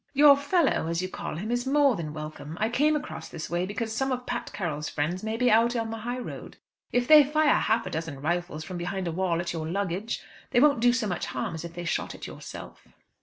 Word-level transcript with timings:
"'Your 0.15 0.35
fellow,' 0.35 0.87
as 0.87 1.03
you 1.03 1.09
call 1.09 1.35
him, 1.37 1.51
is 1.51 1.67
more 1.67 1.95
than 1.95 2.11
welcome. 2.11 2.57
I 2.59 2.69
came 2.69 2.95
across 2.95 3.29
this 3.29 3.51
way 3.51 3.67
because 3.67 3.93
some 3.95 4.11
of 4.11 4.25
Pat 4.25 4.51
Carroll's 4.51 4.89
friends 4.89 5.21
may 5.21 5.37
be 5.37 5.51
out 5.51 5.75
on 5.75 5.91
the 5.91 5.97
high 5.97 6.17
road. 6.17 6.57
If 6.91 7.07
they 7.07 7.23
fire 7.23 7.53
half 7.59 7.85
a 7.85 7.91
dozen 7.91 8.19
rifles 8.19 8.63
from 8.63 8.79
behind 8.79 9.07
a 9.07 9.11
wall 9.11 9.39
at 9.39 9.53
your 9.53 9.67
luggage, 9.69 10.19
they 10.49 10.59
won't 10.59 10.79
do 10.79 10.91
so 10.91 11.05
much 11.05 11.27
harm 11.27 11.53
as 11.53 11.63
if 11.63 11.73
they 11.75 11.85
shot 11.85 12.15
at 12.15 12.25
yourself." 12.25 12.87